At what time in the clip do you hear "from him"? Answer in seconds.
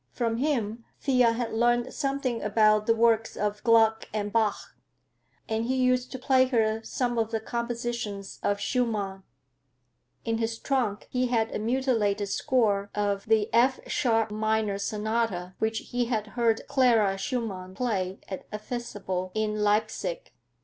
0.13-0.83